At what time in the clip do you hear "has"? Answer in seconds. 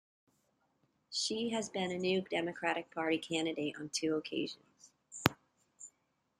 1.51-1.69